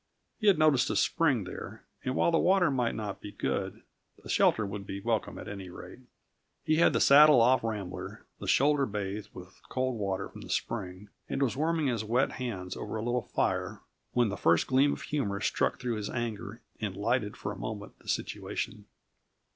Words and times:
He 0.39 0.47
had 0.47 0.57
noticed 0.57 0.89
a 0.89 0.95
spring 0.95 1.43
there, 1.43 1.83
and 2.03 2.15
while 2.15 2.31
the 2.31 2.39
water 2.39 2.71
might 2.71 2.95
not 2.95 3.21
be 3.21 3.31
good, 3.31 3.83
the 4.23 4.29
shelter 4.29 4.65
would 4.65 4.83
be 4.87 4.99
welcome, 4.99 5.37
at 5.37 5.47
any 5.47 5.69
rate. 5.69 5.99
He 6.63 6.77
had 6.77 6.93
the 6.93 6.99
saddle 6.99 7.39
off 7.39 7.63
Rambler, 7.63 8.25
the 8.39 8.47
shoulder 8.47 8.87
bathed 8.87 9.29
with 9.31 9.61
cold 9.69 9.99
water 9.99 10.27
from 10.27 10.41
the 10.41 10.49
spring, 10.49 11.09
and 11.29 11.39
was 11.39 11.55
warming 11.55 11.85
his 11.85 12.03
wet 12.03 12.31
hands 12.31 12.75
over 12.75 12.95
a 12.95 13.03
little 13.03 13.21
fire 13.35 13.81
when 14.13 14.29
the 14.29 14.37
first 14.37 14.65
gleam 14.65 14.91
of 14.91 15.03
humor 15.03 15.39
struck 15.39 15.79
through 15.79 15.97
his 15.97 16.09
anger 16.09 16.61
and 16.79 16.97
lighted 16.97 17.37
for 17.37 17.51
a 17.51 17.55
moment 17.55 17.99
the 17.99 18.07
situation. 18.09 18.85